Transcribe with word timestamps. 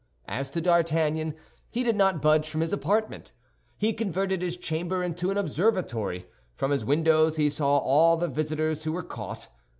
As 0.27 0.49
to 0.49 0.61
D'Artagnan, 0.61 1.35
he 1.69 1.83
did 1.83 1.95
not 1.95 2.23
budge 2.23 2.49
from 2.49 2.61
his 2.61 2.73
apartment. 2.73 3.33
He 3.77 3.93
converted 3.93 4.41
his 4.41 4.57
chamber 4.57 5.03
into 5.03 5.29
an 5.29 5.37
observatory. 5.37 6.25
From 6.55 6.71
his 6.71 6.83
windows 6.83 7.35
he 7.35 7.51
saw 7.51 7.77
all 7.77 8.17
the 8.17 8.27
visitors 8.27 8.83
who 8.83 8.93
were 8.93 9.03
caught. 9.03 9.47